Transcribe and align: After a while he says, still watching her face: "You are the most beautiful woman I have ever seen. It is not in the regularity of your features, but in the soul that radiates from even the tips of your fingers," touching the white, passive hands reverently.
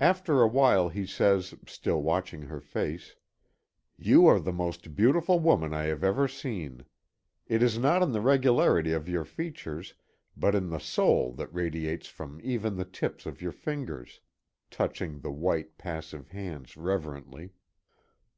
After 0.00 0.40
a 0.40 0.46
while 0.48 0.88
he 0.88 1.04
says, 1.04 1.52
still 1.66 2.00
watching 2.00 2.40
her 2.44 2.60
face: 2.62 3.14
"You 3.98 4.24
are 4.26 4.40
the 4.40 4.54
most 4.54 4.96
beautiful 4.96 5.38
woman 5.38 5.74
I 5.74 5.82
have 5.82 6.02
ever 6.02 6.26
seen. 6.28 6.86
It 7.46 7.62
is 7.62 7.76
not 7.76 8.02
in 8.02 8.12
the 8.12 8.22
regularity 8.22 8.92
of 8.94 9.06
your 9.06 9.26
features, 9.26 9.92
but 10.34 10.54
in 10.54 10.70
the 10.70 10.80
soul 10.80 11.34
that 11.34 11.52
radiates 11.54 12.06
from 12.06 12.40
even 12.42 12.76
the 12.76 12.86
tips 12.86 13.26
of 13.26 13.42
your 13.42 13.52
fingers," 13.52 14.20
touching 14.70 15.20
the 15.20 15.30
white, 15.30 15.76
passive 15.76 16.28
hands 16.28 16.78
reverently. 16.78 17.50